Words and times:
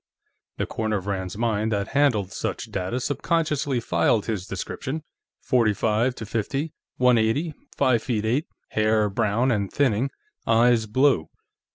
The 0.57 0.65
corner 0.65 0.97
of 0.97 1.05
Rand's 1.05 1.37
mind 1.37 1.71
that 1.71 1.89
handled 1.89 2.31
such 2.31 2.71
data 2.71 2.99
subconsciously 2.99 3.79
filed 3.79 4.25
his 4.25 4.47
description: 4.47 5.03
forty 5.43 5.73
five 5.75 6.15
to 6.15 6.25
fifty, 6.25 6.73
one 6.97 7.19
eighty, 7.19 7.53
five 7.77 8.01
feet 8.01 8.25
eight, 8.25 8.47
hair 8.69 9.11
brown 9.11 9.51
and 9.51 9.71
thinning, 9.71 10.09
eyes 10.47 10.87
blue. 10.87 11.29